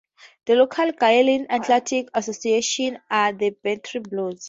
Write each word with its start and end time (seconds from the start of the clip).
The 0.47 0.55
local 0.55 0.91
Gaelic 0.93 1.45
Athletic 1.51 2.09
Association 2.15 2.97
are 3.11 3.33
the 3.33 3.51
Bantry 3.51 3.99
Blues. 3.99 4.39